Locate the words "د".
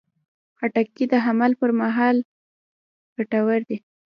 1.11-1.13